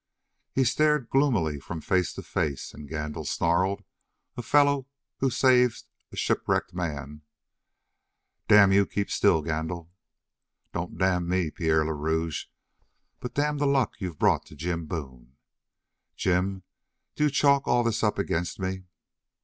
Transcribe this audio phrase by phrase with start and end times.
[0.51, 3.83] He stared gloomily from face to face, and Gandil snarled:
[4.35, 4.87] "A fellow
[5.19, 7.21] who saves a shipwrecked man"
[8.47, 9.91] "Damn you, keep still, Gandil."
[10.73, 12.45] "Don't damn me, Pierre le Rouge,
[13.19, 15.35] but damn the luck you've brought to Jim Boone."
[16.15, 16.63] "Jim,
[17.13, 18.85] do you chalk all this up against me?"